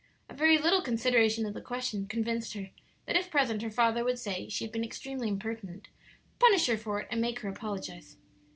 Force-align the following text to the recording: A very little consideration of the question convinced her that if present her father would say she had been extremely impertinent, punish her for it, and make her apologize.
A 0.29 0.33
very 0.33 0.57
little 0.57 0.81
consideration 0.81 1.45
of 1.45 1.53
the 1.53 1.61
question 1.61 2.07
convinced 2.07 2.53
her 2.55 2.71
that 3.05 3.15
if 3.15 3.29
present 3.29 3.61
her 3.61 3.69
father 3.69 4.03
would 4.03 4.17
say 4.17 4.49
she 4.49 4.63
had 4.65 4.71
been 4.71 4.83
extremely 4.83 5.27
impertinent, 5.27 5.89
punish 6.39 6.65
her 6.65 6.75
for 6.75 6.99
it, 7.01 7.07
and 7.11 7.21
make 7.21 7.41
her 7.41 7.49
apologize. 7.49 8.17